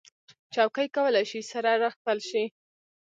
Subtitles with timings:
[0.53, 2.43] چوکۍ کولی شي سره راښکل شي.